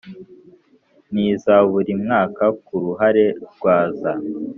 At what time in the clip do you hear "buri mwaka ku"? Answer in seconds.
1.71-2.73